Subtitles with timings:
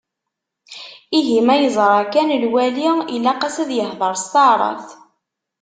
[1.17, 4.89] Ihi ma yeẓra kan lwali, ilaq-as ad yehder s taɛrabt?